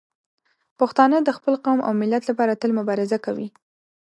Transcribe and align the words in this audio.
پښتانه 0.79 1.17
د 1.23 1.29
خپل 1.37 1.53
قوم 1.65 1.79
او 1.87 1.91
ملت 2.01 2.23
لپاره 2.29 2.59
تل 2.61 2.71
مبارزه 2.79 3.17
کوي. 3.25 3.47